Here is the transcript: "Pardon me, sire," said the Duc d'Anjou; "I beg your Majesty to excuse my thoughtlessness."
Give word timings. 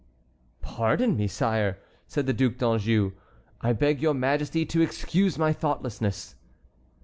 "Pardon 0.63 1.15
me, 1.15 1.27
sire," 1.27 1.77
said 2.07 2.25
the 2.25 2.33
Duc 2.33 2.57
d'Anjou; 2.57 3.11
"I 3.61 3.71
beg 3.73 4.01
your 4.01 4.15
Majesty 4.15 4.65
to 4.65 4.81
excuse 4.81 5.37
my 5.37 5.53
thoughtlessness." 5.53 6.33